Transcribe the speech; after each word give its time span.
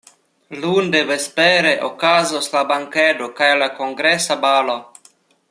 Lunde 0.61 1.01
vespere 1.09 1.73
okazos 1.89 2.49
la 2.57 2.65
bankedo 2.73 3.29
kaj 3.43 3.51
la 3.61 3.69
kongresa 3.83 4.41
balo. 4.49 4.81